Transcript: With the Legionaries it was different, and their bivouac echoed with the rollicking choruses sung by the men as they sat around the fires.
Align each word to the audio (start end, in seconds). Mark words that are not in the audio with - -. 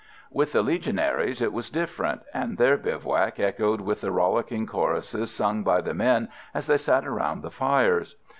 With 0.31 0.53
the 0.53 0.63
Legionaries 0.63 1.43
it 1.43 1.53
was 1.53 1.69
different, 1.69 2.23
and 2.33 2.57
their 2.57 2.75
bivouac 2.75 3.39
echoed 3.39 3.81
with 3.81 4.01
the 4.01 4.09
rollicking 4.11 4.65
choruses 4.65 5.29
sung 5.29 5.61
by 5.63 5.79
the 5.81 5.93
men 5.93 6.29
as 6.55 6.65
they 6.65 6.79
sat 6.79 7.05
around 7.05 7.43
the 7.43 7.51
fires. 7.51 8.15